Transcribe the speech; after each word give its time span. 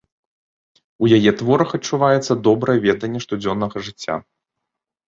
У 1.05 1.09
яе 1.17 1.31
творах 1.43 1.69
адчуваецца 1.79 2.39
добрае 2.49 2.79
веданне 2.87 3.19
штодзённага 3.27 3.77
жыцця. 3.89 4.15